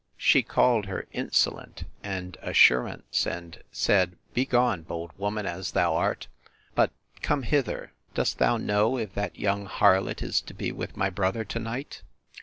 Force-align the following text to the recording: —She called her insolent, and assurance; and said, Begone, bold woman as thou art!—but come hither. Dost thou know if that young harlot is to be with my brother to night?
—She 0.17 0.41
called 0.41 0.85
her 0.87 1.05
insolent, 1.11 1.83
and 2.03 2.35
assurance; 2.41 3.27
and 3.27 3.61
said, 3.71 4.17
Begone, 4.33 4.81
bold 4.81 5.11
woman 5.15 5.45
as 5.45 5.73
thou 5.73 5.95
art!—but 5.95 6.91
come 7.21 7.43
hither. 7.43 7.93
Dost 8.15 8.39
thou 8.39 8.57
know 8.57 8.97
if 8.97 9.13
that 9.13 9.37
young 9.37 9.67
harlot 9.67 10.23
is 10.23 10.41
to 10.41 10.55
be 10.55 10.71
with 10.71 10.97
my 10.97 11.11
brother 11.11 11.45
to 11.45 11.59
night? 11.59 12.01